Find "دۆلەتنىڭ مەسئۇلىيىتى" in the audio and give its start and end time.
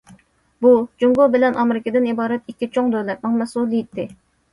2.95-4.07